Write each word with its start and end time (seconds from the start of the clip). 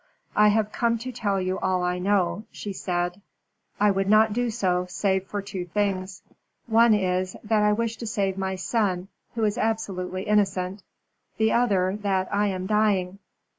"I 0.35 0.47
have 0.47 0.71
come 0.71 0.97
to 0.97 1.11
tell 1.11 1.39
you 1.39 1.59
all 1.59 1.83
I 1.83 1.99
know," 1.99 2.45
she 2.51 2.73
said. 2.73 3.21
"I 3.79 3.91
would 3.91 4.09
not 4.09 4.33
do 4.33 4.49
so, 4.49 4.87
save 4.89 5.27
for 5.27 5.43
two 5.43 5.65
things. 5.65 6.23
One 6.65 6.95
is, 6.95 7.35
that 7.43 7.61
I 7.61 7.73
wish 7.73 7.97
to 7.97 8.07
save 8.07 8.35
my 8.35 8.55
son, 8.55 9.09
who 9.35 9.43
is 9.43 9.59
absolutely 9.59 10.23
innocent; 10.23 10.81
the 11.37 11.51
other, 11.51 11.99
that 12.01 12.27
I 12.33 12.47
am 12.47 12.65
dying." 12.65 13.19